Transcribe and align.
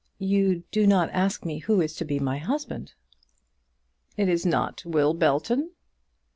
You 0.17 0.63
do 0.71 0.87
not 0.87 1.11
ask 1.11 1.45
me 1.45 1.59
who 1.59 1.79
is 1.79 1.93
to 1.97 2.05
be 2.05 2.19
my 2.19 2.39
husband." 2.39 2.93
"It 4.17 4.29
is 4.29 4.47
not 4.47 4.83
Will 4.83 5.13
Belton?" 5.13 5.73